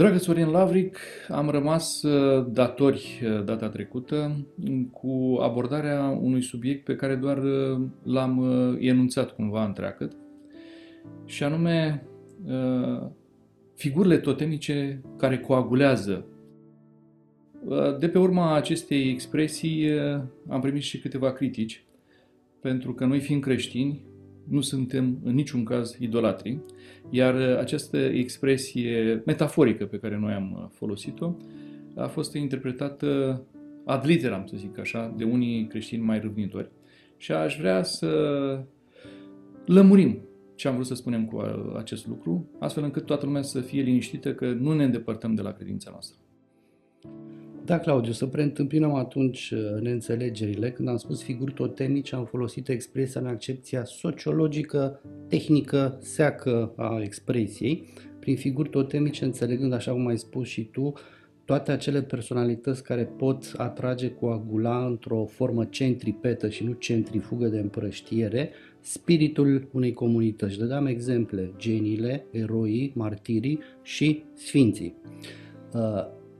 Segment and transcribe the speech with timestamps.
[0.00, 0.98] Dragă Sorin Lavric,
[1.28, 4.46] am rămas uh, datori uh, data trecută
[4.92, 8.42] cu abordarea unui subiect pe care doar uh, l-am
[8.78, 10.12] enunțat cumva întreagăt,
[11.24, 12.06] și anume
[13.74, 16.26] figurile totemice care coagulează.
[17.98, 19.90] De pe urma acestei expresii
[20.48, 21.84] am primit și câteva critici,
[22.60, 24.04] pentru că noi fiind creștini,
[24.50, 26.58] nu suntem în niciun caz idolatri,
[27.10, 31.34] iar această expresie metaforică pe care noi am folosit-o
[31.96, 33.42] a fost interpretată
[33.84, 36.70] ad literam, să zic așa, de unii creștini mai râvnitori.
[37.16, 38.08] Și aș vrea să
[39.66, 40.20] lămurim
[40.54, 41.42] ce am vrut să spunem cu
[41.76, 45.52] acest lucru, astfel încât toată lumea să fie liniștită că nu ne îndepărtăm de la
[45.52, 46.18] credința noastră.
[47.70, 50.70] Da, Claudiu, să preîntâmpinăm atunci uh, neînțelegerile.
[50.70, 57.86] Când am spus figuri totemice, am folosit expresia în accepția sociologică, tehnică, seacă a expresiei.
[58.18, 60.92] Prin figuri totemice, înțelegând, așa cum ai spus și tu,
[61.44, 68.50] toate acele personalități care pot atrage, coagula într-o formă centripetă și nu centrifugă de împrăștiere,
[68.80, 70.58] spiritul unei comunități.
[70.58, 74.94] Dădeam exemple, geniile, eroii, martirii și sfinții.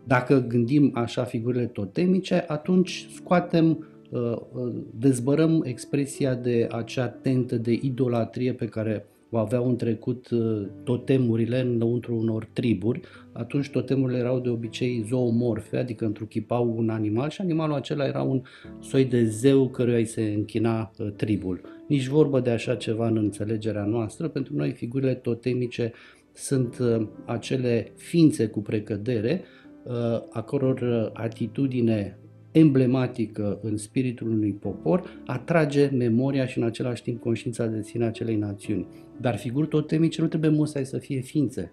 [0.01, 4.21] Uh, dacă gândim așa figurile totemice, atunci scoatem, uh,
[4.53, 10.67] uh, dezbărăm expresia de acea tentă de idolatrie pe care o aveau în trecut uh,
[10.85, 13.01] totemurile înăuntru unor triburi.
[13.33, 18.43] Atunci totemurile erau de obicei zoomorfe, adică întruchipau un animal și animalul acela era un
[18.81, 21.61] soi de zeu căruia îi se închina tribul.
[21.87, 25.93] Nici vorbă de așa ceva în înțelegerea noastră, pentru noi figurile totemice
[26.33, 26.77] sunt
[27.25, 29.60] acele ființe cu precădere Uh,
[30.31, 32.19] a căror uh, atitudine
[32.53, 38.07] emblematică în spiritul unui popor atrage memoria și în același timp conștiința de sine a
[38.07, 38.87] acelei națiuni.
[39.21, 41.73] Dar figuri totemice nu trebuie musai să fie ființe.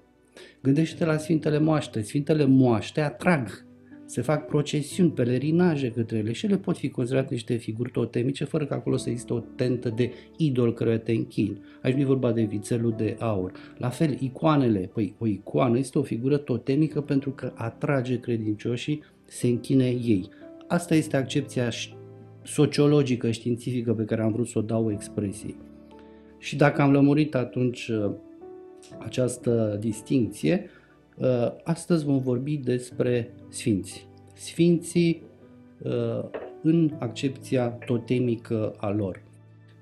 [0.61, 2.01] Gândește-te la Sfintele Moaște.
[2.01, 3.65] Sfintele Moaște atrag
[4.07, 8.65] se fac procesiuni, pelerinaje către ele și ele pot fi considerate niște figuri totemice fără
[8.65, 11.57] că acolo să există o tentă de idol care te închin.
[11.81, 13.51] Aici nu e vorba de vițelul de aur.
[13.77, 14.89] La fel, icoanele.
[14.93, 20.29] Păi o icoană este o figură totemică pentru că atrage credincioșii, se închine ei.
[20.67, 21.69] Asta este accepția
[22.43, 25.55] sociologică, științifică pe care am vrut să o dau expresiei.
[26.37, 28.11] Și dacă am lămurit atunci uh,
[28.99, 30.69] această distinție,
[31.17, 34.07] Uh, astăzi vom vorbi despre sfinți.
[34.33, 35.23] Sfinții
[35.81, 36.29] uh,
[36.61, 39.23] în accepția totemică a lor.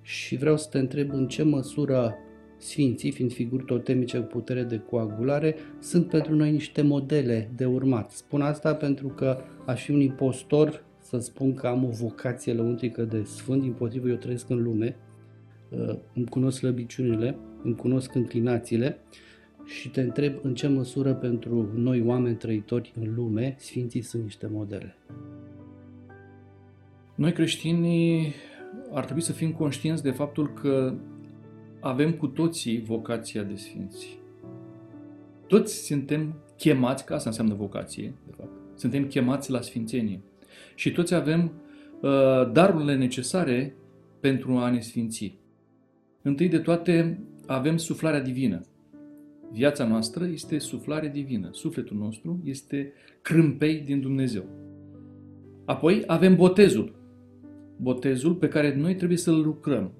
[0.01, 2.15] Și vreau să te întreb în ce măsură
[2.57, 8.11] sfinții, fiind figuri totemice cu putere de coagulare, sunt pentru noi niște modele de urmat.
[8.11, 13.03] Spun asta pentru că aș fi un impostor să spun că am o vocație lăuntrică
[13.03, 14.95] de sfânt, din potrivă eu trăiesc în lume,
[15.69, 18.97] uh, îmi cunosc slăbiciunile, îmi cunosc înclinațiile
[19.65, 24.47] și te întreb în ce măsură pentru noi oameni trăitori în lume, sfinții sunt niște
[24.51, 24.95] modele.
[27.15, 28.33] Noi creștinii
[28.91, 30.93] ar trebui să fim conștienți de faptul că
[31.79, 34.19] avem cu toții vocația de sfinți.
[35.47, 38.49] Toți suntem chemați, că asta înseamnă vocație, de fapt.
[38.75, 40.19] Suntem chemați la sfințenie.
[40.75, 41.51] Și toți avem
[42.01, 43.75] uh, darurile necesare
[44.19, 45.37] pentru a ne sfinți.
[46.21, 48.61] Întâi de toate, avem suflarea divină.
[49.51, 51.49] Viața noastră este suflare divină.
[51.51, 54.43] Sufletul nostru este crâmpei din Dumnezeu.
[55.65, 56.95] Apoi avem botezul.
[57.77, 59.91] Botezul pe care noi trebuie să-l lucrăm.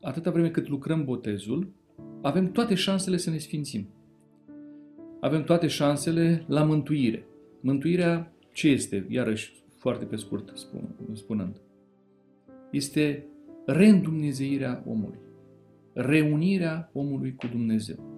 [0.00, 1.72] Atâta vreme cât lucrăm botezul,
[2.22, 3.88] avem toate șansele să ne sfințim.
[5.20, 7.26] Avem toate șansele la mântuire.
[7.60, 9.06] Mântuirea ce este?
[9.08, 11.60] Iarăși, foarte pe scurt spun, spunând.
[12.70, 13.26] Este
[13.66, 15.18] reîndumnezeirea omului.
[15.92, 18.09] Reunirea omului cu Dumnezeu.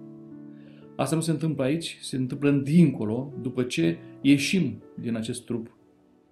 [0.95, 5.77] Asta nu se întâmplă aici, se întâmplă în dincolo, după ce ieșim din acest trup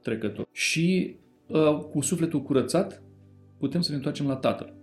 [0.02, 0.48] trecător.
[0.52, 1.16] Și
[1.48, 3.04] uh, cu sufletul curățat
[3.58, 4.74] putem să ne întoarcem la Tatăl.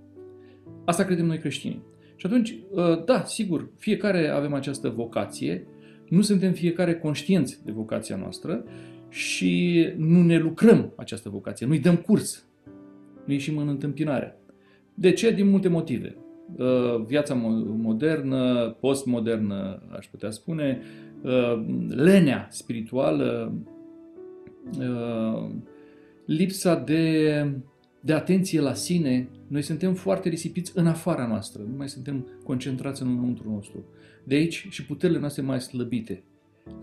[0.85, 1.83] Asta credem noi creștini.
[2.17, 5.67] Și atunci, uh, da, sigur, fiecare avem această vocație,
[6.09, 8.65] nu suntem fiecare conștienți de vocația noastră
[9.09, 12.47] și nu ne lucrăm această vocație, nu-i dăm curs,
[13.25, 14.37] nu ieșim în întâmpinare.
[14.95, 15.31] De ce?
[15.31, 16.17] Din multe motive.
[16.57, 17.35] Uh, viața
[17.77, 20.81] modernă, postmodernă, aș putea spune,
[21.23, 23.55] uh, lenea spirituală,
[24.79, 25.51] uh,
[26.25, 27.47] lipsa de,
[28.01, 29.29] de atenție la sine.
[29.47, 33.85] Noi suntem foarte risipiți în afara noastră, nu mai suntem concentrați în înăuntru nostru.
[34.25, 36.23] De aici și puterile noastre mai slăbite.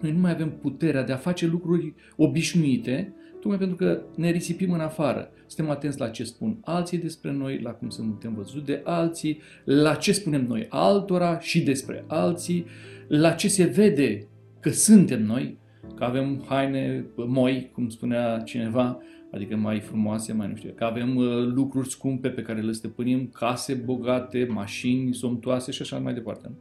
[0.02, 3.14] Noi nu mai avem puterea de a face lucruri obișnuite,
[3.46, 5.30] tocmai pentru că ne risipim în afară.
[5.46, 9.96] Suntem atenți la ce spun alții despre noi, la cum suntem văzuți de alții, la
[9.96, 12.66] ce spunem noi altora și despre alții,
[13.08, 14.28] la ce se vede
[14.60, 15.58] că suntem noi,
[15.96, 19.02] că avem haine moi, cum spunea cineva,
[19.32, 23.30] adică mai frumoase, mai nu știu, că avem uh, lucruri scumpe pe care le stăpânim,
[23.34, 26.52] case bogate, mașini somptoase și așa mai departe.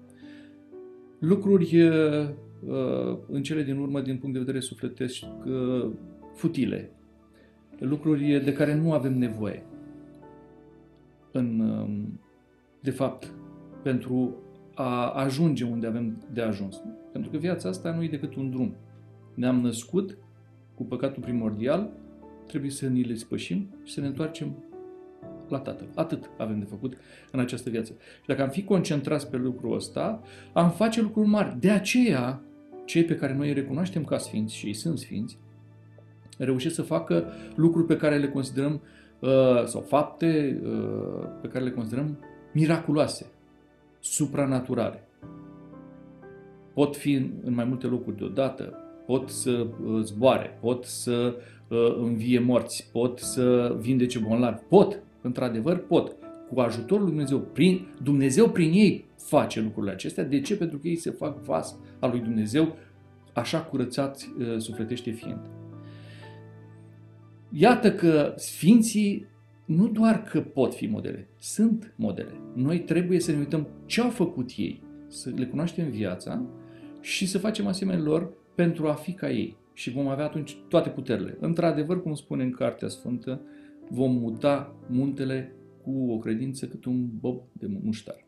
[1.18, 2.28] Lucruri uh,
[2.66, 5.24] uh, în cele din urmă, din punct de vedere sufletesc,
[6.34, 6.90] futile,
[7.78, 9.62] lucruri de care nu avem nevoie.
[11.32, 12.20] În, um,
[12.80, 13.32] de fapt,
[13.82, 14.34] pentru
[14.74, 16.82] a ajunge unde avem de ajuns.
[17.12, 18.74] Pentru că viața asta nu e decât un drum.
[19.34, 20.18] Ne-am născut
[20.74, 21.90] cu păcatul primordial,
[22.46, 24.56] trebuie să ni le spășim și să ne întoarcem
[25.48, 25.86] la Tatăl.
[25.94, 26.96] Atât avem de făcut
[27.30, 27.92] în această viață.
[28.20, 30.22] Și dacă am fi concentrați pe lucrul ăsta,
[30.52, 31.56] am face lucruri mari.
[31.60, 32.40] De aceea,
[32.84, 35.38] cei pe care noi îi recunoaștem ca sfinți și ei sunt sfinți,
[36.38, 38.80] reușesc să facă lucruri pe care le considerăm,
[39.18, 42.18] uh, sau fapte uh, pe care le considerăm
[42.52, 43.26] miraculoase,
[44.00, 45.08] supranaturale.
[46.74, 47.12] Pot fi
[47.44, 51.34] în mai multe locuri deodată, pot să uh, zboare, pot să
[51.98, 56.16] învie morți, pot să vindece bolnavi, pot, într-adevăr pot.
[56.52, 60.24] Cu ajutorul lui Dumnezeu, prin, Dumnezeu prin ei face lucrurile acestea.
[60.24, 60.56] De ce?
[60.56, 62.76] Pentru că ei se fac vas al lui Dumnezeu,
[63.32, 65.40] așa curățați sufletește fiind.
[67.56, 69.26] Iată că sfinții
[69.64, 72.32] nu doar că pot fi modele, sunt modele.
[72.54, 76.46] Noi trebuie să ne uităm ce au făcut ei, să le cunoaștem viața
[77.00, 79.56] și să facem asemenea lor pentru a fi ca ei.
[79.72, 81.36] Și vom avea atunci toate puterile.
[81.40, 83.40] Într-adevăr, cum spune în Cartea Sfântă,
[83.90, 85.52] vom muta muntele
[85.82, 88.26] cu o credință cât un bob de muștar.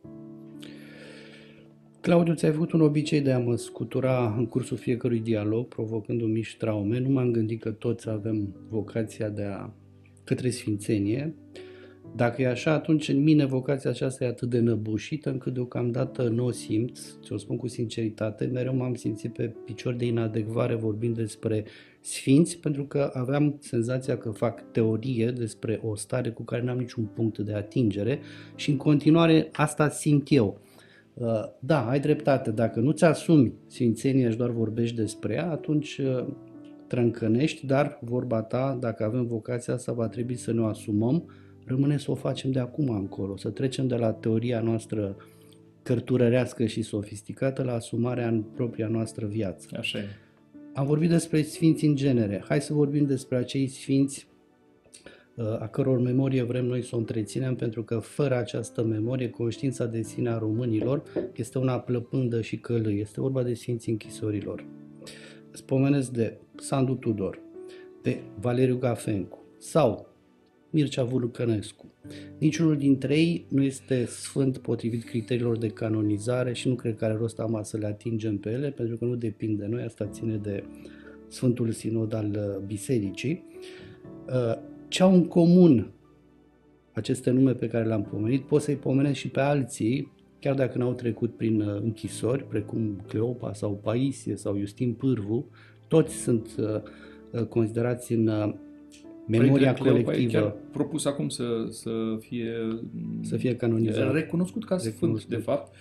[2.07, 6.57] Claudiu, ți-ai avut un obicei de a mă scutura în cursul fiecărui dialog, provocându-mi mici
[6.57, 6.99] traume.
[6.99, 9.71] Nu m-am gândit că toți avem vocația de a
[10.25, 11.35] către sfințenie.
[12.17, 16.45] Dacă e așa, atunci în mine vocația aceasta e atât de năbușită încât deocamdată nu
[16.45, 21.65] o simt, ți-o spun cu sinceritate, mereu m-am simțit pe picior de inadecvare vorbind despre
[22.01, 27.05] sfinți, pentru că aveam senzația că fac teorie despre o stare cu care n-am niciun
[27.05, 28.21] punct de atingere
[28.55, 30.61] și în continuare asta simt eu.
[31.19, 36.27] Uh, da, ai dreptate, dacă nu-ți asumi sfințenia și doar vorbești despre ea, atunci uh,
[36.87, 41.31] trâncănești, dar vorba ta, dacă avem vocația asta, va trebui să ne o asumăm,
[41.65, 45.17] rămâne să o facem de acum încolo, să trecem de la teoria noastră
[45.83, 49.69] cărturărească și sofisticată la asumarea în propria noastră viață.
[49.79, 50.03] Așa e.
[50.75, 52.45] Am vorbit despre sfinți în genere.
[52.49, 54.36] Hai să vorbim despre acei sfinți uh,
[55.59, 60.03] a căror memorie vrem noi să o întreținem, pentru că fără această memorie, conștiința de
[60.03, 61.03] sine a românilor
[61.35, 63.01] este una plăpândă și călâi.
[63.01, 64.65] Este vorba de sfinții închisorilor.
[65.51, 67.39] Spomenesc de Sandu Tudor,
[68.03, 70.09] de Valeriu Gafencu sau
[70.71, 71.85] Mircea Vulcănescu.
[72.39, 77.15] Niciunul dintre ei nu este sfânt potrivit criteriilor de canonizare și nu cred că are
[77.15, 80.37] rost ama să le atingem pe ele, pentru că nu depinde de noi, asta ține
[80.37, 80.65] de
[81.29, 83.45] Sfântul Sinod al uh, Bisericii.
[84.87, 85.91] Uh, ce au în comun
[86.93, 90.93] aceste nume pe care le-am pomenit, pot să-i pomenesc și pe alții, chiar dacă n-au
[90.93, 95.47] trecut prin uh, închisori, precum Cleopa sau Paisie sau Justin Pârvu,
[95.89, 96.49] toți sunt
[97.49, 98.55] considerați în
[99.27, 100.41] memoria Părintele colectivă.
[100.41, 101.91] Chiar propus acum să, să
[102.21, 102.53] fie,
[103.23, 104.13] să fie canonizat.
[104.13, 105.21] Recunoscut ca recunoscut.
[105.21, 105.75] sfânt, de fapt.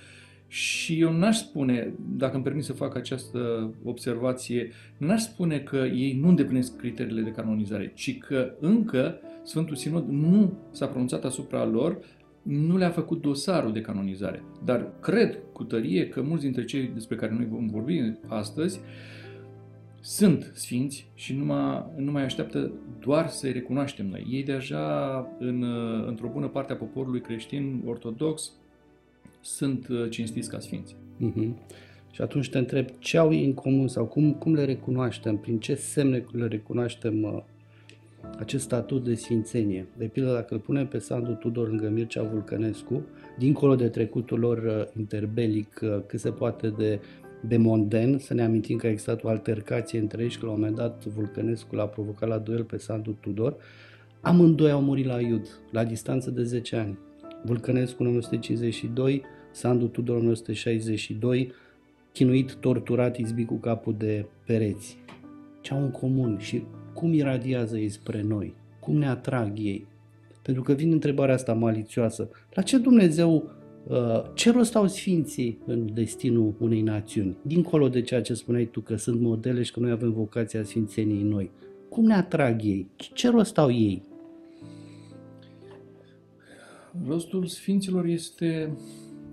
[0.55, 6.17] Și eu n-aș spune, dacă îmi permit să fac această observație, n-aș spune că ei
[6.21, 11.99] nu îndeplinesc criteriile de canonizare, ci că încă Sfântul Sinod nu s-a pronunțat asupra lor,
[12.41, 14.43] nu le-a făcut dosarul de canonizare.
[14.65, 18.79] Dar cred cu tărie că mulți dintre cei despre care noi vom vorbi astăzi
[20.01, 24.27] sunt sfinți și nu mai, nu mai așteaptă doar să-i recunoaștem noi.
[24.29, 25.63] Ei deja, în,
[26.07, 28.51] într-o bună parte a poporului creștin ortodox,
[29.45, 30.95] sunt uh, cinstiți ca sfinți.
[30.95, 31.49] Uh-huh.
[32.11, 35.59] Și atunci te întreb, ce au ei în comun sau cum, cum le recunoaștem, prin
[35.59, 37.41] ce semne le recunoaștem uh,
[38.37, 39.87] acest statut de sfințenie.
[39.97, 43.01] De pildă, dacă îl punem pe Sandu Tudor lângă Mircea Vulcănescu,
[43.37, 46.99] dincolo de trecutul lor uh, interbelic, uh, cât se poate de
[47.47, 50.51] de monden, să ne amintim că a existat o altercație între ei și că la
[50.51, 53.55] un moment dat Vulcănescu l-a provocat la duel pe Sandu Tudor.
[54.21, 56.97] Amândoi au murit la Iud, la distanță de 10 ani.
[57.45, 59.21] Vulcănescu în 1952,
[59.51, 61.51] Sandu Tudor în 1962,
[62.11, 64.97] chinuit, torturat, izbit cu capul de pereți.
[65.61, 68.53] Ce au în comun și cum iradiază ei spre noi?
[68.79, 69.87] Cum ne atrag ei?
[70.41, 72.29] Pentru că vine întrebarea asta malițioasă.
[72.53, 73.55] La ce Dumnezeu
[73.89, 77.37] Uh, ce rost au sfinții în destinul unei națiuni?
[77.41, 81.23] Dincolo de ceea ce spuneai tu, că sunt modele și că noi avem vocația sfințeniei
[81.23, 81.51] noi.
[81.89, 82.87] Cum ne atrag ei?
[82.95, 84.01] Ce rost au ei?
[87.03, 88.77] Rostul sfinților este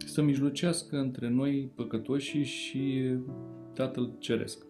[0.06, 3.14] să mijlocească între noi păcătoși și
[3.74, 4.66] Tatăl Ceresc.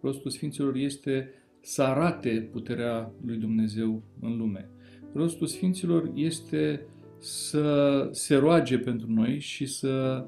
[0.00, 4.70] Rostul Sfinților este să arate puterea lui Dumnezeu în lume.
[5.12, 6.86] Rostul Sfinților este
[7.18, 10.26] să se roage pentru noi și să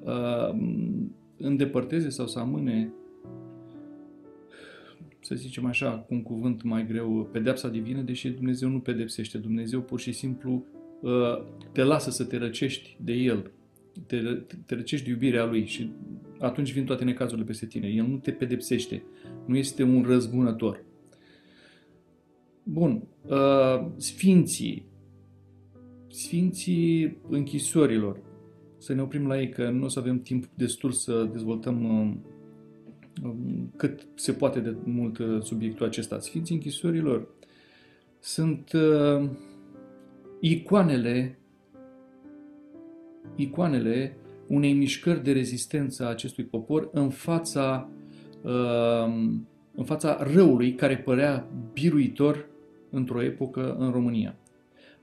[0.00, 0.58] uh,
[1.36, 2.92] îndepărteze sau să amâne
[5.20, 9.38] să zicem așa, cu un cuvânt mai greu, pedepsa divină, deși Dumnezeu nu pedepsește.
[9.38, 10.77] Dumnezeu pur și simplu uh,
[11.72, 13.50] te lasă să te răcești de El,
[14.06, 14.16] te,
[14.66, 15.90] te răcești de iubirea Lui și
[16.38, 17.88] atunci vin toate necazurile peste tine.
[17.88, 19.02] El nu te pedepsește,
[19.46, 20.84] nu este un răzbunător.
[22.62, 24.86] Bun, uh, sfinții,
[26.08, 28.20] sfinții închisorilor,
[28.78, 33.32] să ne oprim la ei, că nu o să avem timp destul să dezvoltăm uh,
[33.76, 36.18] cât se poate de mult uh, subiectul acesta.
[36.18, 37.28] Sfinții închisorilor
[38.20, 39.30] sunt uh,
[40.40, 41.38] icoanele
[43.38, 44.16] icoanele
[44.46, 47.90] unei mișcări de rezistență a acestui popor în fața,
[48.42, 49.30] uh,
[49.74, 52.48] în fața răului care părea biruitor
[52.90, 54.36] într-o epocă în România.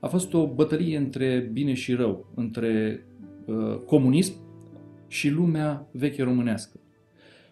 [0.00, 3.04] A fost o bătălie între bine și rău, între
[3.44, 4.34] uh, comunism
[5.08, 6.80] și lumea veche românească.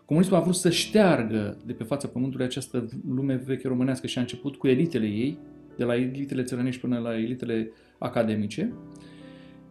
[0.05, 4.21] Comunismul a vrut să șteargă de pe fața pământului această lume veche românească și a
[4.21, 5.39] început cu elitele ei,
[5.77, 8.73] de la elitele țărănești până la elitele academice,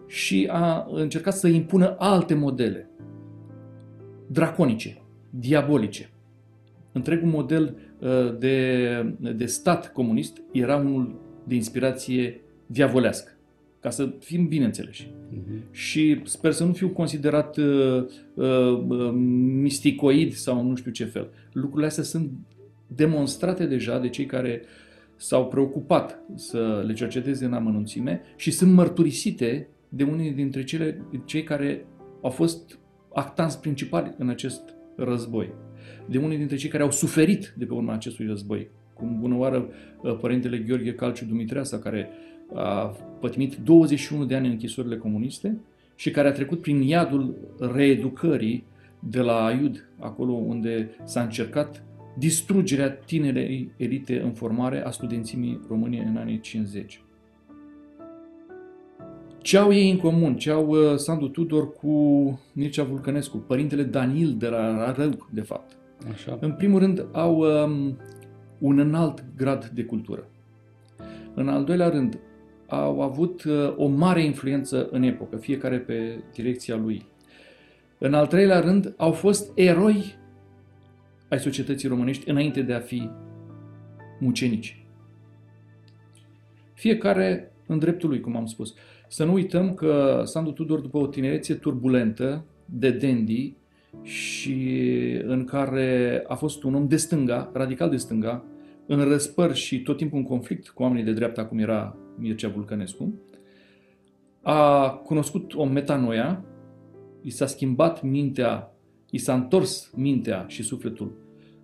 [0.07, 2.89] și a încercat să impună alte modele
[4.27, 6.09] draconice, diabolice.
[6.91, 13.31] Întregul model uh, de, de stat comunist era unul de inspirație diavolească
[13.83, 15.07] ca să fim bineînțeleși.
[15.07, 15.71] Uh-huh.
[15.71, 19.11] Și sper să nu fiu considerat uh, uh, uh,
[19.61, 21.29] misticoid sau nu știu ce fel.
[21.51, 22.31] Lucrurile astea sunt
[22.87, 24.61] demonstrate deja de cei care
[25.23, 31.43] s-au preocupat să le cerceteze în amănunțime și sunt mărturisite de unii dintre cele, cei
[31.43, 31.85] care
[32.21, 32.79] au fost
[33.13, 35.53] actanți principali în acest război,
[36.05, 39.69] de unii dintre cei care au suferit de pe urma acestui război, cum bună oară
[40.01, 42.09] uh, părintele Gheorghe Calciu Dumitreasa, care
[42.53, 45.57] a pătimit 21 de ani în închisorile comuniste
[45.95, 47.35] și care a trecut prin iadul
[47.73, 48.63] reeducării
[48.99, 56.05] de la Aiud, acolo unde s-a încercat distrugerea tinerei elite în formare a studențimii române
[56.09, 57.03] în anii 50.
[59.41, 60.35] Ce au ei în comun?
[60.35, 61.91] Ce au uh, Sandu Tudor cu
[62.53, 65.71] Mircea Vulcănescu, părintele Danil de la Rărău, de fapt?
[66.11, 66.37] Așa.
[66.41, 67.97] În primul rând, au um,
[68.57, 70.27] un înalt grad de cultură.
[71.33, 72.19] În al doilea rând,
[72.67, 77.05] au avut uh, o mare influență în epocă, fiecare pe direcția lui.
[77.97, 80.15] În al treilea rând, au fost eroi
[81.29, 83.09] ai societății românești înainte de a fi
[84.19, 84.85] mucenici.
[86.73, 88.73] Fiecare în dreptul lui, cum am spus.
[89.07, 93.55] Să nu uităm că Sandu Tudor, după o tinerețe turbulentă, de dandy,
[94.01, 94.87] și
[95.25, 98.45] în care a fost un om de stânga, radical de stânga,
[98.85, 103.13] în răspăr și tot timpul în conflict cu oamenii de dreapta, cum era Mircea Vulcănescu,
[104.41, 106.45] a cunoscut o metanoia,
[107.21, 108.72] i s-a schimbat mintea,
[109.13, 111.11] i s-a întors mintea și sufletul,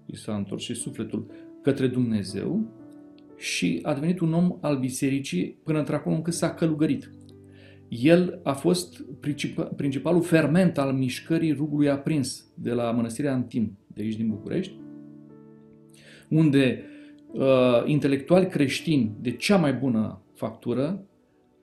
[0.06, 1.25] i s-a întors și sufletul
[1.62, 2.74] către Dumnezeu
[3.38, 7.12] și a devenit un om al bisericii până într-acolo încât s-a călugărit.
[7.88, 9.01] El a fost
[9.75, 14.74] principalul ferment al mișcării rugului aprins de la Mănăstirea Antim, de aici din București,
[16.29, 16.84] unde
[17.32, 21.06] uh, intelectuali creștini de cea mai bună factură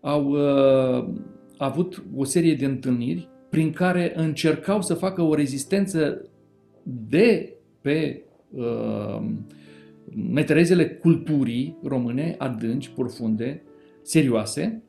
[0.00, 1.14] au uh,
[1.56, 6.30] avut o serie de întâlniri prin care încercau să facă o rezistență
[7.08, 9.28] de pe uh,
[10.14, 13.62] meterezele culturii române adânci, profunde,
[14.02, 14.82] serioase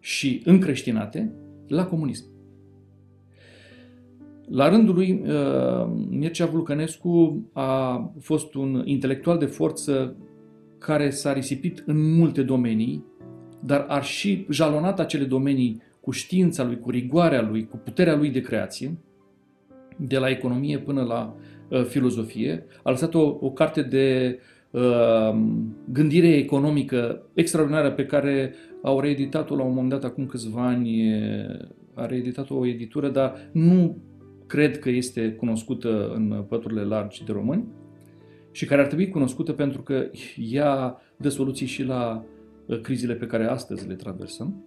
[0.00, 1.32] și încreștinate
[1.68, 2.24] la comunism.
[4.48, 10.16] La rândul lui, uh, Mircea Vulcănescu a fost un intelectual de forță
[10.78, 13.04] care s-a risipit în multe domenii,
[13.64, 18.30] dar a și jalonat acele domenii cu știința lui, cu rigoarea lui, cu puterea lui
[18.30, 18.98] de creație,
[19.96, 21.36] de la economie până la
[21.68, 22.64] uh, filozofie.
[22.82, 24.38] A lăsat o, o carte de
[24.70, 25.40] uh,
[25.92, 31.14] gândire economică extraordinară pe care au reeditat-o la un moment dat acum câțiva ani,
[31.94, 33.96] a reeditat-o o editură, dar nu
[34.46, 37.64] cred că este cunoscută în păturile largi de români
[38.50, 40.10] și care ar trebui cunoscută pentru că
[40.50, 42.24] ea dă soluții și la
[42.66, 44.64] uh, crizele pe care astăzi le traversăm.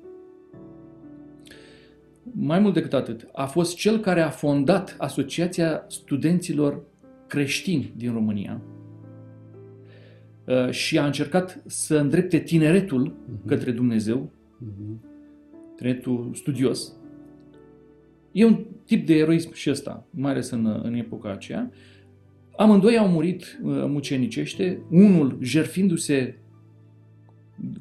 [2.32, 6.82] Mai mult decât atât, a fost cel care a fondat Asociația Studenților
[7.28, 8.62] Creștini din România
[10.46, 13.48] uh, și a încercat să îndrepte tineretul uh-huh.
[13.48, 14.96] către Dumnezeu, uh-huh.
[15.76, 16.94] tineretul studios.
[18.32, 21.72] E un tip de eroism și ăsta, mai ales în, în epoca aceea.
[22.58, 26.38] Amândoi au murit uh, mucenicește, unul jerfindu-se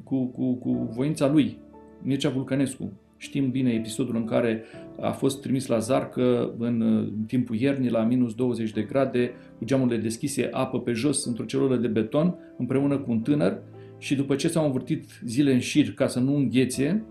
[0.03, 1.57] cu, cu, cu voința lui,
[2.01, 2.91] Mircea Vulcănescu.
[3.23, 4.63] Știm bine episodul în care
[5.01, 9.65] a fost trimis la zarcă în, în timpul iernii la minus 20 de grade, cu
[9.65, 13.61] geamurile deschise, apă pe jos, într-o celulă de beton, împreună cu un tânăr
[13.97, 17.03] și după ce s-au învârtit zile în șir ca să nu înghețe,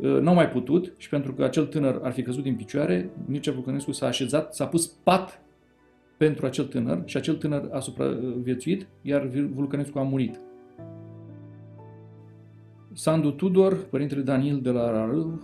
[0.00, 3.52] uh, n-au mai putut și pentru că acel tânăr ar fi căzut din picioare, Mircea
[3.52, 5.42] Vulcănescu s-a așezat, s-a pus pat
[6.16, 10.40] pentru acel tânăr și acel tânăr a supraviețuit, iar Vulcănescu a murit.
[12.98, 15.40] Sandu Tudor, părintele Daniel de la Rarâu,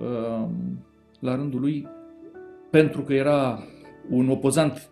[0.00, 0.48] uh,
[1.20, 1.86] la rândul lui,
[2.70, 3.62] pentru că era
[4.10, 4.90] un opozant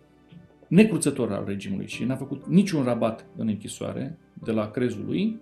[0.69, 5.41] necruțător al regimului și n-a făcut niciun rabat în închisoare de la crezul lui,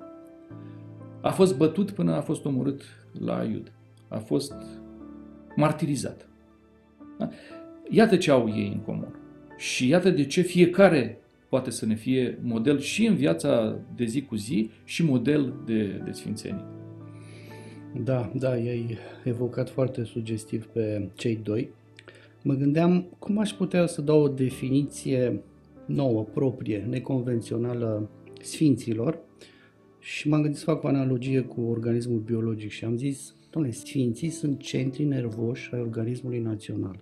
[1.20, 2.82] a fost bătut până a fost omorât
[3.24, 3.72] la Iud.
[4.08, 4.54] A fost
[5.56, 6.28] martirizat.
[7.18, 7.28] Da?
[7.88, 9.14] Iată ce au ei în comun.
[9.56, 11.19] Și iată de ce fiecare
[11.50, 16.00] poate să ne fie model și în viața de zi cu zi și model de,
[16.04, 16.64] de sfințenie.
[18.04, 21.70] Da, da, i-ai evocat foarte sugestiv pe cei doi.
[22.42, 25.42] Mă gândeam cum aș putea să dau o definiție
[25.86, 29.18] nouă, proprie, neconvențională sfinților
[29.98, 34.28] și m-am gândit să fac o analogie cu organismul biologic și am zis, domnule, sfinții
[34.28, 37.00] sunt centri nervoși ai organismului național.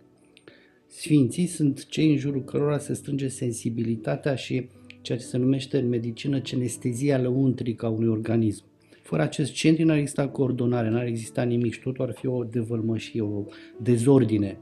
[0.90, 4.68] Sfinții sunt cei în jurul cărora se strânge sensibilitatea și
[5.00, 8.64] ceea ce se numește în medicină cenestezia lăuntrică a unui organism.
[9.02, 13.20] Fără acest centru n-ar exista coordonare, n-ar exista nimic și totul ar fi o devălmășie,
[13.20, 13.44] o
[13.82, 14.58] dezordine.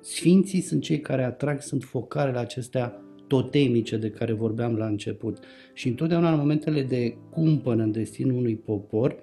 [0.00, 5.38] Sfinții sunt cei care atrag, sunt focarele acestea totemice de care vorbeam la început.
[5.74, 9.16] Și întotdeauna în momentele de cumpănă în destinul unui popor,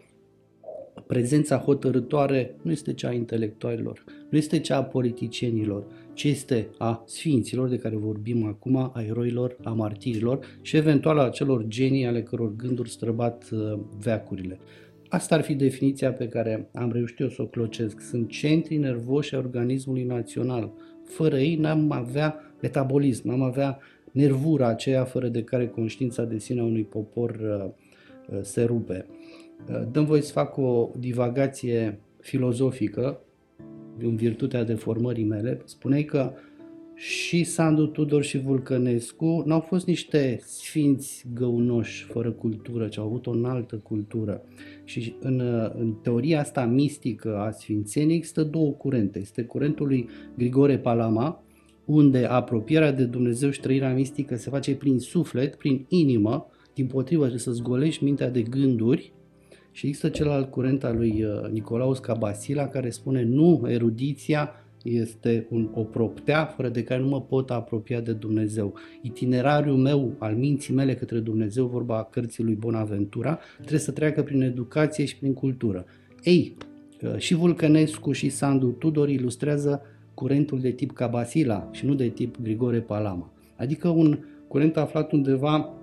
[1.14, 7.04] prezența hotărătoare nu este cea a intelectualilor, nu este cea a politicienilor, ci este a
[7.06, 12.24] sfinților de care vorbim acum, a eroilor, a martirilor și eventual a celor genii ale
[12.24, 14.60] căror gânduri străbat uh, veacurile.
[15.10, 18.00] Asta ar fi definiția pe care am reușit eu să o clocesc.
[18.00, 20.72] Sunt centri nervoși ai organismului național.
[21.06, 23.80] Fără ei n-am avea metabolism, n-am avea
[24.12, 29.06] nervura aceea fără de care conștiința de sine a unui popor uh, uh, se rupe.
[29.92, 33.20] Dăm voi să fac o divagație filozofică
[34.00, 35.62] în virtutea deformării mele.
[35.66, 36.32] Spuneai că
[36.96, 43.28] și Sandu Tudor și Vulcănescu n-au fost niște sfinți găunoși fără cultură, ci au avut
[43.28, 44.42] o înaltă cultură.
[44.84, 45.40] Și în,
[45.78, 49.20] în teoria asta mistică a sfințenii există două curente.
[49.20, 51.44] Este curentul lui Grigore Palama,
[51.86, 57.22] unde apropierea de Dumnezeu și trăirea mistică se face prin suflet, prin inimă, din potrivă
[57.22, 59.14] trebuie să zgolești mintea de gânduri
[59.74, 64.52] și există celălalt curent al lui uh, Nicolaus Cabasila care spune nu, erudiția
[64.84, 68.74] este un, o proptea fără de care nu mă pot apropia de Dumnezeu.
[69.02, 74.24] Itinerariul meu, al minții mele către Dumnezeu, vorba a cărții lui Bonaventura, trebuie să treacă
[74.24, 75.86] prin educație și prin cultură.
[76.24, 76.58] Ei,
[77.02, 79.82] uh, și Vulcănescu și Sandu Tudor ilustrează
[80.14, 83.32] curentul de tip Cabasila și nu de tip Grigore Palama.
[83.56, 85.74] Adică un curent aflat undeva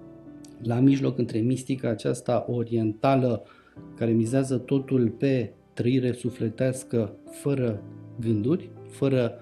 [0.62, 3.42] la mijloc între mistica aceasta orientală
[3.96, 7.83] care mizează totul pe trăire sufletească fără
[8.20, 9.35] gânduri, fără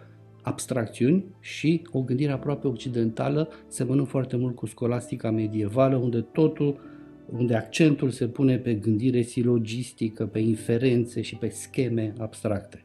[0.43, 6.81] abstracțiuni și o gândire aproape occidentală semănând foarte mult cu scolastica medievală, unde totul,
[7.33, 12.83] unde accentul se pune pe gândire silogistică, pe inferențe și pe scheme abstracte.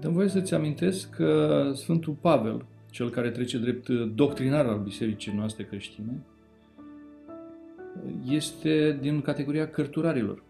[0.00, 5.64] Dăm voie să-ți amintesc că Sfântul Pavel, cel care trece drept doctrinar al bisericii noastre
[5.64, 6.22] creștine,
[8.28, 10.42] este din categoria cărturarilor.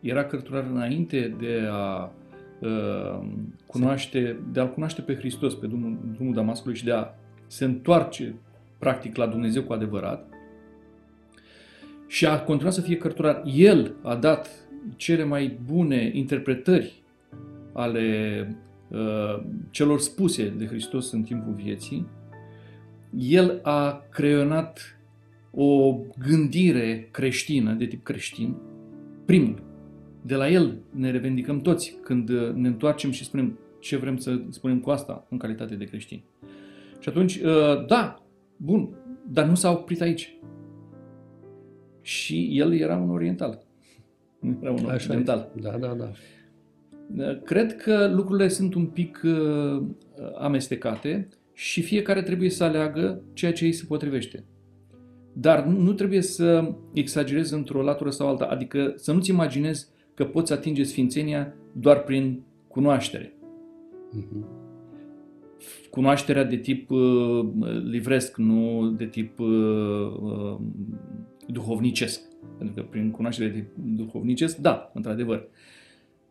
[0.00, 2.12] Era cărturar înainte de a
[2.60, 3.26] uh,
[3.66, 7.06] cunoaște, de a cunoaște pe Hristos pe drumul, drumul Damascului și de a
[7.46, 8.34] se întoarce
[8.78, 10.26] practic la Dumnezeu cu adevărat
[12.06, 13.42] și a continuat să fie cărturar.
[13.44, 14.50] El a dat
[14.96, 17.02] cele mai bune interpretări
[17.72, 18.48] ale
[18.88, 22.06] uh, celor spuse de Hristos în timpul vieții.
[23.18, 24.95] El a creionat
[25.58, 28.56] o gândire creștină, de tip creștin,
[29.24, 29.62] primul.
[30.22, 34.80] De la el ne revendicăm toți când ne întoarcem și spunem ce vrem să spunem
[34.80, 36.24] cu asta în calitate de creștini.
[36.98, 38.22] Și atunci, uh, da,
[38.56, 38.88] bun,
[39.32, 40.38] dar nu s-a oprit aici.
[42.00, 43.62] Și el era un oriental.
[44.62, 45.52] Era un Așa oriental.
[45.60, 46.10] Da, da, da.
[47.16, 49.82] Uh, cred că lucrurile sunt un pic uh,
[50.38, 54.44] amestecate și fiecare trebuie să aleagă ceea ce îi se potrivește.
[55.38, 60.52] Dar nu trebuie să exagerezi într-o latură sau alta, adică să nu-ți imaginezi că poți
[60.52, 63.32] atinge sfințenia doar prin cunoaștere.
[64.16, 64.44] Uh-huh.
[65.90, 67.46] cunoașterea de tip uh,
[67.84, 69.48] livresc, nu de tip uh,
[70.20, 70.58] uh,
[71.46, 72.20] duhovnicesc.
[72.58, 75.48] Pentru că prin cunoașterea de tip duhovnicesc, da, într-adevăr.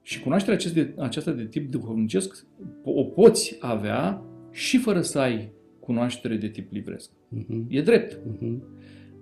[0.02, 2.46] Și cunoașterea acest de, aceasta de tip duhovnicesc
[2.84, 5.52] o poți avea și fără să ai
[5.86, 7.10] cunoaștere de tip livresc.
[7.12, 7.64] Uh-huh.
[7.68, 8.14] E drept.
[8.14, 8.58] Uh-huh.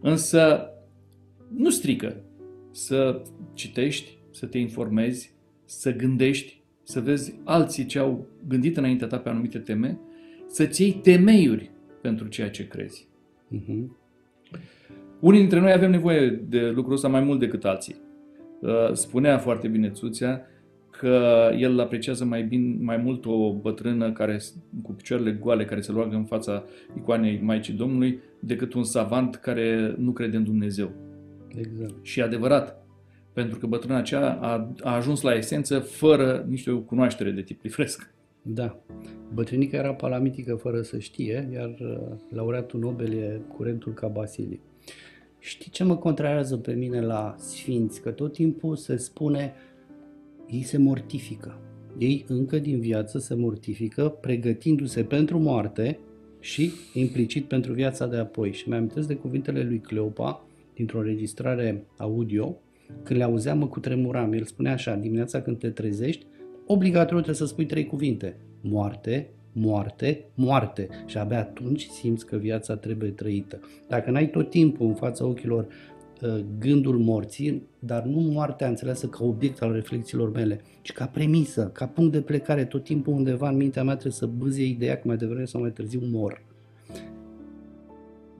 [0.02, 0.70] Însă
[1.56, 2.16] nu strică
[2.72, 3.22] să
[3.54, 5.34] citești, să te informezi,
[5.66, 10.00] să gândești, să vezi alții ce au gândit înaintea ta pe anumite teme,
[10.48, 11.72] să-ți iei temeiuri
[12.02, 13.08] pentru ceea ce crezi.
[13.56, 13.86] Uh-huh.
[15.20, 17.96] Unii dintre noi avem nevoie de lucrul ăsta mai mult decât alții.
[18.60, 20.46] Uh, spunea foarte bine Țuțea
[21.04, 24.40] că el apreciază mai, bine, mai mult o bătrână care,
[24.82, 26.64] cu picioarele goale care se roagă în fața
[26.98, 30.92] icoanei Maicii Domnului decât un savant care nu crede în Dumnezeu.
[31.56, 31.94] Exact.
[32.02, 32.86] Și e adevărat,
[33.34, 38.14] pentru că bătrâna aceea a, a ajuns la esență fără niște cunoaștere de tip livresc.
[38.42, 38.80] Da.
[39.34, 44.62] Bătrânica era palamitică fără să știe, iar uh, laureatul Nobel e curentul ca Basilii.
[45.40, 48.02] Știi ce mă contrarează pe mine la sfinți?
[48.02, 49.54] Că tot timpul se spune
[50.54, 51.58] ei se mortifică.
[51.98, 56.00] Ei încă din viață se mortifică pregătindu-se pentru moarte
[56.40, 58.54] și implicit pentru viața de apoi.
[58.54, 62.58] Și mi-am de cuvintele lui Cleopa dintr-o înregistrare audio,
[63.04, 64.34] când le auzeam mă cutremuram.
[64.34, 66.26] El spunea așa, dimineața când te trezești,
[66.66, 68.36] obligatoriu trebuie să spui trei cuvinte.
[68.62, 70.88] Moarte, moarte, moarte.
[71.06, 73.60] Și abia atunci simți că viața trebuie trăită.
[73.88, 75.93] Dacă n-ai tot timpul în fața ochilor uh,
[76.60, 81.86] gândul morții, dar nu moartea înțeleasă ca obiect al reflexiilor mele, ci ca premisă, ca
[81.86, 85.18] punct de plecare, tot timpul undeva în mintea mea trebuie să bâzie ideea că mai
[85.18, 86.42] devreme sau mai târziu mor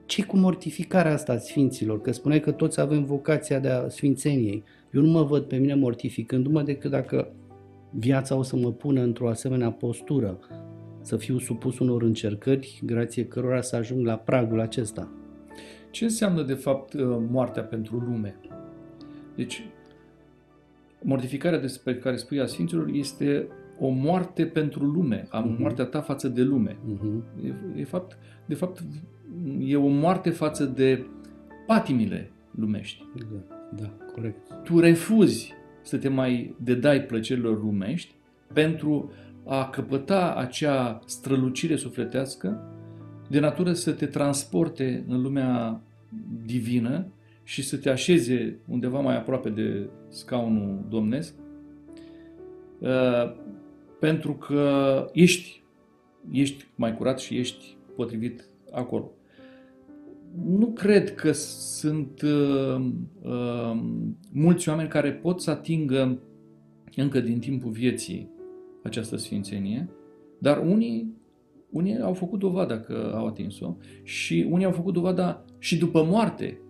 [0.06, 2.00] ce cu mortificarea asta a sfinților?
[2.00, 4.62] Că spuneai că toți avem vocația de a sfințeniei.
[4.92, 7.28] Eu nu mă văd pe mine mortificându-mă decât dacă
[7.90, 10.38] viața o să mă pună într-o asemenea postură,
[11.00, 15.08] să fiu supus unor încercări, grație cărora să ajung la pragul acesta.
[15.94, 18.36] Ce înseamnă, de fapt, uh, moartea pentru lume?
[19.34, 19.66] Deci,
[21.02, 25.58] mortificarea despre care spui a Sfinților este o moarte pentru lume, a uh-huh.
[25.58, 26.76] moartea ta față de lume.
[26.76, 27.44] Uh-huh.
[27.44, 28.82] E, e fapt, de fapt,
[29.58, 31.06] e o moarte față de
[31.66, 33.04] patimile lumești.
[33.30, 34.52] Da, da, corect.
[34.64, 38.14] Tu refuzi să te mai dedai plăcerilor lumești
[38.52, 39.12] pentru
[39.44, 42.68] a căpăta acea strălucire sufletească
[43.28, 45.80] de natură să te transporte în lumea
[46.44, 47.06] divină
[47.42, 51.34] și să te așeze undeva mai aproape de scaunul domnesc,
[52.78, 53.34] uh,
[54.00, 55.62] pentru că ești,
[56.30, 59.10] ești mai curat și ești potrivit acolo.
[60.48, 62.86] Nu cred că sunt uh,
[63.22, 63.80] uh,
[64.32, 66.18] mulți oameni care pot să atingă
[66.96, 68.30] încă din timpul vieții
[68.82, 69.88] această sfințenie,
[70.38, 71.14] dar unii,
[71.74, 76.60] unii au făcut dovada că au atins-o și unii au făcut dovada și după moarte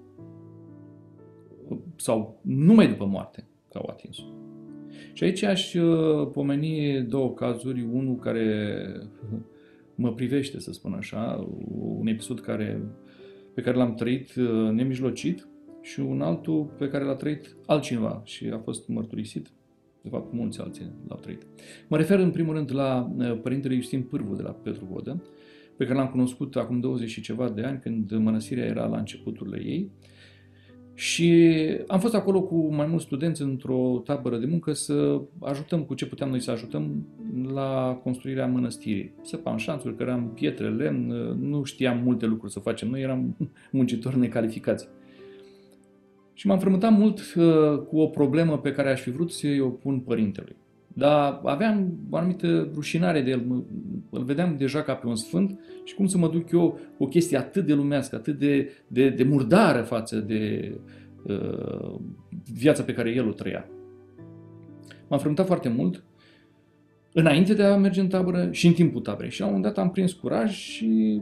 [1.96, 4.22] sau numai după moarte că au atins-o.
[5.12, 8.86] Și aici aș uh, pomeni două cazuri, unul care
[9.94, 12.82] mă privește, să spun așa, un episod care,
[13.54, 15.48] pe care l-am trăit uh, nemijlocit
[15.82, 19.48] și un altul pe care l-a trăit altcineva și a fost mărturisit.
[20.04, 21.42] De fapt, mulți alții l-au trăit.
[21.88, 25.22] Mă refer în primul rând la uh, părintele Justin Pârvu de la Petru Vodă,
[25.76, 29.62] pe care l-am cunoscut acum 20 și ceva de ani, când mănăstirea era la începuturile
[29.64, 29.90] ei
[30.94, 31.50] și
[31.86, 36.06] am fost acolo cu mai mulți studenți într-o tabără de muncă să ajutăm cu ce
[36.06, 37.06] puteam noi să ajutăm
[37.52, 39.14] la construirea mănăstirii.
[39.22, 41.06] Săpam șanțuri, căream pietre, lemn,
[41.40, 42.88] nu știam multe lucruri să facem.
[42.88, 43.36] Noi eram
[43.70, 44.88] muncitori necalificați.
[46.34, 49.68] Și m-am frământat mult uh, cu o problemă pe care aș fi vrut să o
[49.68, 50.56] pun părintelui.
[50.96, 53.64] Dar aveam o anumită rușinare de el,
[54.10, 57.36] îl vedeam deja ca pe un sfânt și cum să mă duc eu o chestie
[57.36, 60.72] atât de lumească, atât de, de, de murdară față de
[61.22, 61.94] uh,
[62.52, 63.68] viața pe care el o trăia.
[65.08, 66.04] M-am frământat foarte mult
[67.12, 69.30] înainte de a merge în tabără și în timpul taberei.
[69.30, 71.20] Și la un moment dat am prins curaj și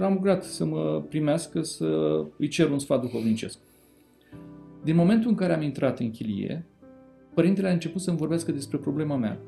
[0.00, 1.86] am rugat să mă primească să
[2.38, 3.58] îi cer un sfat duhovnicesc.
[4.88, 6.66] Din momentul în care am intrat în chilie,
[7.34, 9.40] părintele a început să-mi vorbească despre problema mea,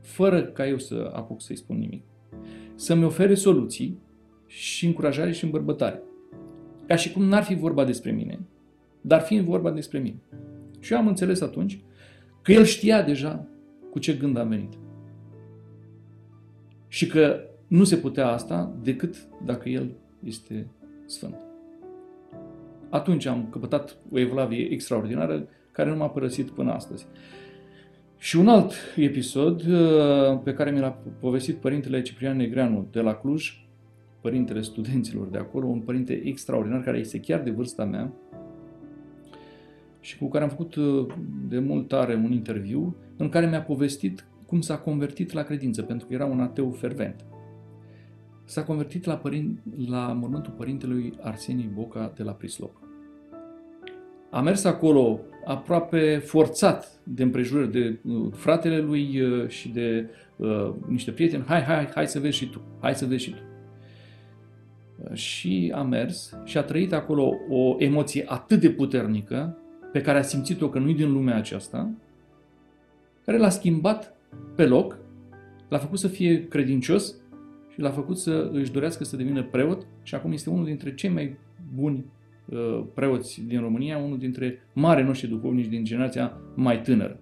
[0.00, 2.04] fără ca eu să apuc să-i spun nimic.
[2.74, 3.98] Să-mi ofere soluții
[4.46, 6.02] și încurajare și îmbărbătare.
[6.86, 8.40] Ca și cum n-ar fi vorba despre mine,
[9.00, 10.20] dar fiind vorba despre mine.
[10.80, 11.80] Și eu am înțeles atunci
[12.42, 13.46] că el știa deja
[13.90, 14.72] cu ce gând am venit.
[16.86, 19.90] Și că nu se putea asta decât dacă el
[20.24, 20.70] este
[21.06, 21.47] sfânt.
[22.90, 27.06] Atunci am căpătat o evlavie extraordinară care nu m-a părăsit până astăzi.
[28.18, 33.14] Și un alt episod uh, pe care mi l-a povestit părintele Ciprian Negreanu de la
[33.14, 33.66] Cluj,
[34.20, 38.12] părintele studenților de acolo, un părinte extraordinar care este chiar de vârsta mea
[40.00, 41.06] și cu care am făcut uh,
[41.48, 46.06] de mult tare un interviu în care mi-a povestit cum s-a convertit la credință, pentru
[46.06, 47.24] că era un ateu fervent.
[48.48, 52.76] S-a convertit la, părin- la mormântul părintelui Arsenie Boca de la Prislop.
[54.30, 60.72] A mers acolo aproape forțat de împrejurări de uh, fratele lui uh, și de uh,
[60.86, 61.44] niște prieteni.
[61.46, 63.42] Hai, hai, hai să vezi și tu, hai să vezi și tu.
[65.02, 69.56] Uh, și a mers și a trăit acolo o emoție atât de puternică
[69.92, 71.90] pe care a simțit-o că nu-i din lumea aceasta,
[73.24, 74.14] care l-a schimbat
[74.54, 74.98] pe loc,
[75.68, 77.14] l-a făcut să fie credincios
[77.78, 81.10] și l-a făcut să își dorească să devină preot și acum este unul dintre cei
[81.10, 81.38] mai
[81.74, 82.04] buni
[82.44, 87.18] uh, preoți din România, unul dintre mari noștri duhovnici din generația mai tânără.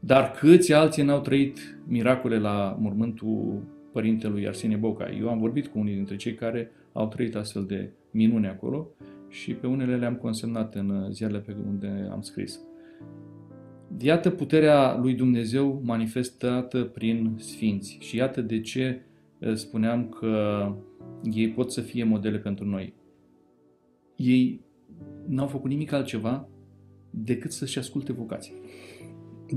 [0.00, 3.62] Dar câți alții n-au trăit miracole la mormântul
[3.92, 5.10] părintelui Arsenie Boca?
[5.10, 8.88] Eu am vorbit cu unii dintre cei care au trăit astfel de minune acolo
[9.28, 12.60] și pe unele le-am consemnat în ziarele pe unde am scris.
[13.98, 19.10] Iată puterea lui Dumnezeu manifestată prin sfinți și iată de ce eh,
[19.54, 20.66] spuneam că
[21.32, 22.94] ei pot să fie modele pentru noi.
[24.16, 24.60] Ei
[25.26, 26.48] n-au făcut nimic altceva
[27.10, 28.54] decât să-și asculte vocația.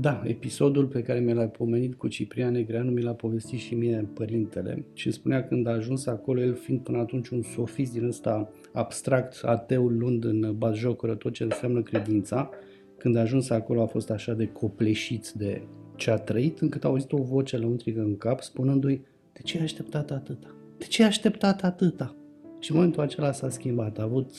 [0.00, 4.08] Da, episodul pe care mi l-a pomenit cu Ciprian Negreanu mi l-a povestit și mie
[4.14, 8.52] părintele și spunea când a ajuns acolo, el fiind până atunci un sofist din ăsta
[8.72, 12.50] abstract, ateu, luând în bazjocură tot ce înseamnă credința,
[12.98, 15.62] când a ajuns acolo a fost așa de copleșit de
[15.96, 19.00] ce a trăit, încât a auzit o voce lăuntrică în cap spunându-i
[19.36, 20.54] de ce ai așteptat atâta?
[20.78, 22.16] De ce ai așteptat atâta?
[22.58, 24.30] Și în momentul acela s-a schimbat, a avut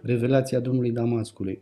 [0.00, 1.60] revelația drumului Damascului.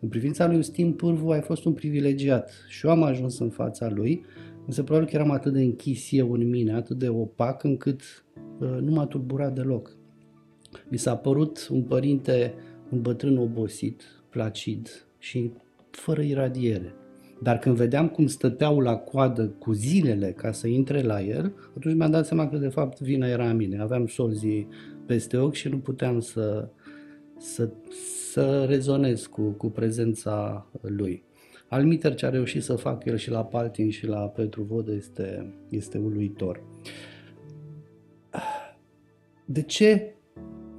[0.00, 3.88] În privința lui Justin Pârvu ai fost un privilegiat și eu am ajuns în fața
[3.88, 4.24] lui,
[4.66, 8.00] însă probabil că eram atât de închis eu în mine, atât de opac, încât
[8.58, 9.96] uh, nu m-a tulburat deloc.
[10.88, 12.54] Mi s-a părut un părinte,
[12.90, 15.50] un bătrân obosit, placid și
[15.90, 16.94] fără iradiere.
[17.42, 21.94] Dar când vedeam cum stăteau la coadă cu zilele ca să intre la el, atunci
[21.94, 23.80] mi-am dat seama că de fapt vina era a mine.
[23.80, 24.68] Aveam solzii
[25.06, 26.68] peste ochi și nu puteam să,
[27.38, 27.70] să,
[28.32, 31.22] să rezonez cu, cu prezența lui.
[31.68, 35.54] Almiter ce a reușit să facă el și la Paltin și la Petru Vodă este,
[35.68, 36.62] este uluitor.
[39.44, 40.14] De ce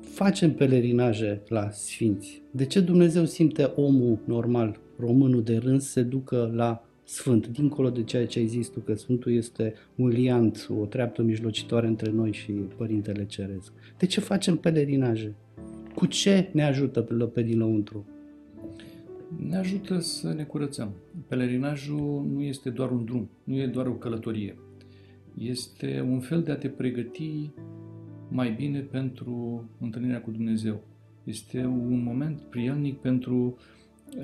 [0.02, 2.42] facem pelerinaje la sfinți?
[2.52, 8.04] De ce Dumnezeu simte omul normal, românul de rând, se ducă la sfânt, dincolo de
[8.04, 12.32] ceea ce ai zis tu, că Sfântul este un liant, o treaptă mijlocitoare între noi
[12.32, 13.72] și Părintele Ceresc.
[13.98, 15.36] De ce facem pelerinaje?
[15.96, 18.06] Cu ce ne ajută pe, pe dinăuntru?
[19.50, 20.92] Ne ajută să ne curățăm.
[21.28, 24.56] Pelerinajul nu este doar un drum, nu e doar o călătorie.
[25.38, 27.50] Este un fel de a te pregăti
[28.30, 30.82] mai bine pentru întâlnirea cu Dumnezeu.
[31.24, 33.58] Este un moment prielnic pentru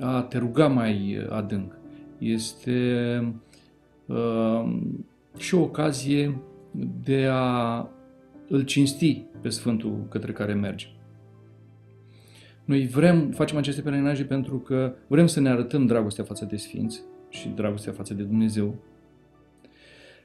[0.00, 1.78] a te ruga mai adânc.
[2.18, 3.18] Este
[4.06, 4.76] uh,
[5.38, 6.38] și o ocazie
[7.04, 7.88] de a
[8.48, 10.94] îl cinsti pe Sfântul către care mergi.
[12.64, 17.02] Noi vrem, facem aceste pelerinaje pentru că vrem să ne arătăm dragostea față de Sfinți
[17.28, 18.74] și dragostea față de Dumnezeu.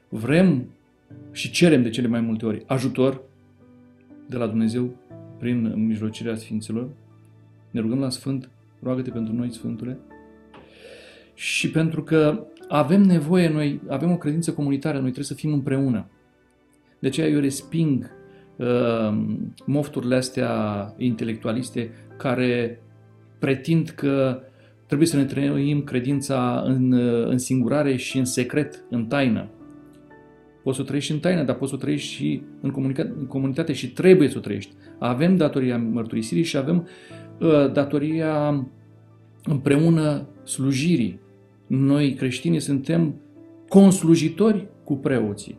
[0.08, 0.68] Vrem
[1.30, 3.20] și cerem de cele mai multe ori ajutor
[4.28, 4.96] de la Dumnezeu
[5.38, 6.88] prin mijlocirea Sfinților.
[7.70, 8.50] Ne rugăm la Sfânt,
[8.82, 9.98] roagă-te pentru noi, Sfântule.
[11.34, 16.06] Și pentru că avem nevoie, noi avem o credință comunitară, noi trebuie să fim împreună.
[16.98, 18.10] De aceea eu resping
[18.56, 19.24] uh,
[19.66, 20.54] mofturile astea
[20.96, 22.80] intelectualiste care
[23.38, 24.40] pretind că
[24.86, 26.92] trebuie să ne trăim credința în,
[27.26, 29.48] în singurare și în secret, în taină.
[30.62, 33.72] Poți să o trăiești în taină, dar poți să o trăiești și în, în comunitate
[33.72, 34.72] și trebuie să o trăiești.
[34.98, 37.21] Avem datoria mărturisirii și avem uh,
[37.72, 38.66] datoria
[39.44, 41.20] împreună slujirii.
[41.66, 43.14] Noi creștini suntem
[43.68, 45.58] conslujitori cu preoții.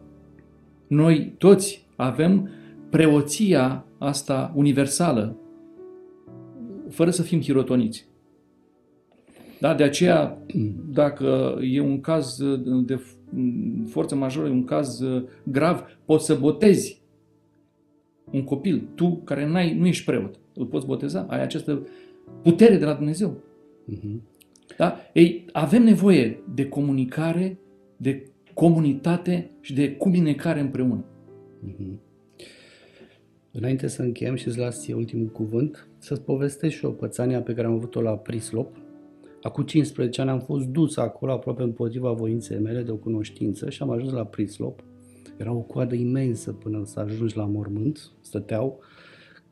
[0.88, 2.50] Noi toți avem
[2.90, 5.38] preoția asta universală,
[6.90, 8.08] fără să fim hirotoniți.
[9.60, 9.74] Da?
[9.74, 10.38] De aceea,
[10.90, 12.38] dacă e un caz
[12.86, 13.00] de
[13.88, 15.04] forță majoră, e un caz
[15.44, 17.02] grav, poți să botezi
[18.32, 18.88] un copil.
[18.96, 21.88] Tu, care n-ai, nu ești preot, îl poți boteza, ai această
[22.42, 23.38] putere de la Dumnezeu.
[23.92, 24.20] Uh-huh.
[24.78, 24.98] Da?
[25.14, 27.60] Ei, avem nevoie de comunicare,
[27.98, 31.04] de comunitate și de cuminecare împreună.
[31.68, 32.00] Uh-huh.
[33.52, 37.68] Înainte să încheiem și îți las ultimul cuvânt, să-ți povestesc și o pățania pe care
[37.68, 38.76] am avut-o la Prislop.
[39.42, 43.82] Acum 15 ani am fost dus acolo aproape împotriva voinței mele de o cunoștință și
[43.82, 44.84] am ajuns la Prislop.
[45.38, 48.80] Era o coadă imensă până să ajungi la mormânt, stăteau.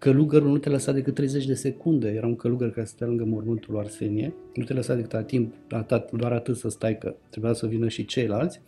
[0.01, 3.73] Călugărul nu te lăsa decât 30 de secunde, era un călugăr care stătea lângă mormântul
[3.73, 7.53] lui Arsenie, nu te lăsa decât la timp, atat, doar atât să stai că trebuia
[7.53, 8.61] să vină și ceilalți.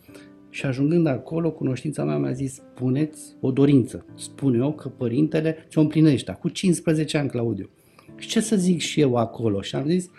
[0.50, 4.06] Și ajungând acolo, cunoștința mea mi-a zis, spuneți o dorință.
[4.14, 6.36] Spune-o că părintele ți-o împlinește.
[6.40, 7.70] Cu 15 ani, Claudiu.
[8.16, 9.60] Și ce să zic și eu acolo?
[9.60, 10.10] Și am zis,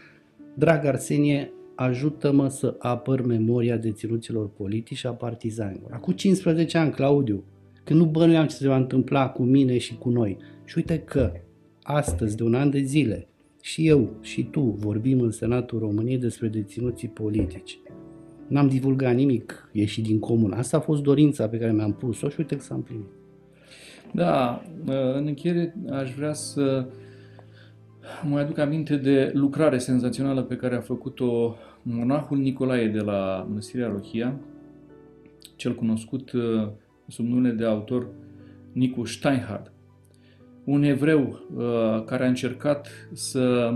[0.53, 5.91] drag Arsenie, ajută-mă să apăr memoria deținuților politici și a partizanilor.
[5.91, 7.43] Acum 15 ani, Claudiu,
[7.85, 10.37] când nu bănuiam ce se va întâmpla cu mine și cu noi.
[10.63, 11.31] Și uite că
[11.81, 13.27] astăzi, de un an de zile,
[13.61, 17.79] și eu și tu vorbim în Senatul României despre deținuții politici.
[18.47, 20.51] N-am divulgat nimic ieșit din comun.
[20.51, 23.07] Asta a fost dorința pe care mi-am pus-o și uite că s-a împlinit.
[24.11, 24.61] Da,
[25.15, 26.85] în încheiere aș vrea să
[28.27, 33.87] mă aduc aminte de lucrare senzațională pe care a făcut-o monahul Nicolae de la Mănăstirea
[33.87, 34.39] Rohia,
[35.55, 36.67] cel cunoscut uh,
[37.07, 38.07] sub numele de autor
[38.71, 39.71] Nicu Steinhardt,
[40.63, 43.73] un evreu uh, care a încercat să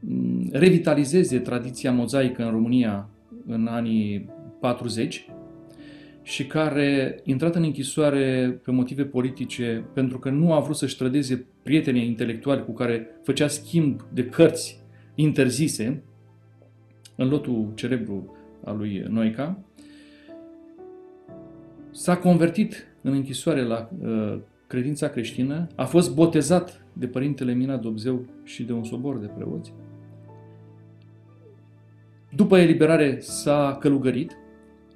[0.00, 3.08] mm, revitalizeze tradiția mozaică în România
[3.46, 4.30] în anii
[4.60, 5.26] 40
[6.22, 11.46] și care, intrat în închisoare pe motive politice, pentru că nu a vrut să-și trădeze
[11.62, 14.80] prietenii intelectuali cu care făcea schimb de cărți
[15.14, 16.02] interzise,
[17.16, 19.58] în lotul celebru al lui Noica,
[21.94, 28.24] s-a convertit în închisoare la uh, credința creștină, a fost botezat de părintele Mina Dobzeu
[28.42, 29.72] și de un sobor de preoți.
[32.30, 34.36] După eliberare s-a călugărit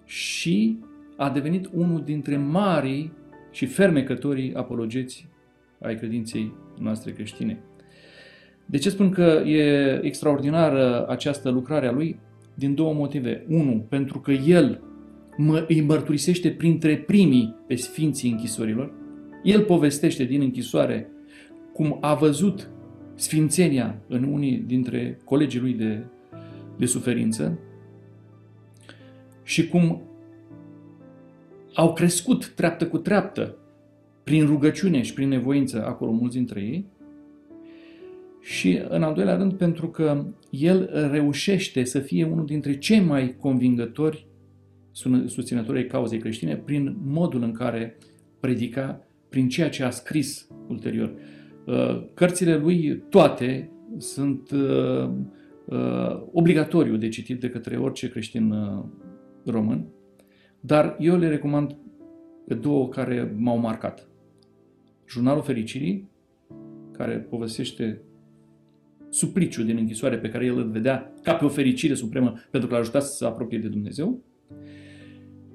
[0.04, 0.78] și
[1.16, 3.12] a devenit unul dintre marii
[3.50, 5.28] și fermecătorii apologeți
[5.80, 7.60] ai credinței noastre creștine.
[8.66, 12.18] De ce spun că e extraordinară această lucrare a lui?
[12.54, 13.44] Din două motive.
[13.48, 14.80] Unu, pentru că el
[15.40, 18.92] mă, îi mărturisește printre primii pe sfinții închisorilor.
[19.42, 21.10] El povestește din închisoare
[21.72, 22.70] cum a văzut
[23.14, 26.04] sfințenia în unii dintre colegii lui de,
[26.76, 27.58] de suferință
[29.42, 30.02] și cum
[31.74, 33.56] au crescut treaptă cu treaptă
[34.24, 36.86] prin rugăciune și prin nevoință acolo mulți dintre ei.
[38.40, 43.36] Și în al doilea rând pentru că el reușește să fie unul dintre cei mai
[43.40, 44.26] convingători
[45.26, 47.96] susținători ai cauzei creștine prin modul în care
[48.40, 51.14] predica, prin ceea ce a scris ulterior.
[51.64, 55.10] Uh, cărțile lui toate sunt uh,
[55.64, 58.54] uh, obligatoriu de citit de către orice creștin
[59.44, 59.86] român,
[60.60, 61.76] dar eu le recomand
[62.60, 64.08] două care m-au marcat.
[65.08, 66.10] Jurnalul Fericirii,
[66.92, 68.02] care povestește
[69.08, 72.74] supliciul din închisoare pe care el îl vedea ca pe o fericire supremă pentru că
[72.74, 74.22] l-a ajutat să se apropie de Dumnezeu.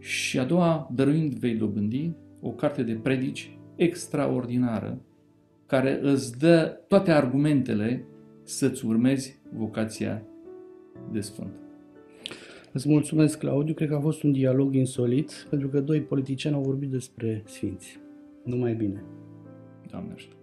[0.04, 2.12] Și a doua, Dăruind vei dobândi,
[2.42, 5.02] o carte de predici extraordinară
[5.66, 8.06] care îți dă toate argumentele
[8.44, 10.24] să-ți urmezi vocația
[11.12, 11.52] de sfânt.
[12.72, 13.74] Îți mulțumesc, Claudiu.
[13.74, 18.00] Cred că a fost un dialog insolit, pentru că doi politicieni au vorbit despre sfinți.
[18.44, 19.04] Numai bine.
[19.90, 20.36] Doamne ajută.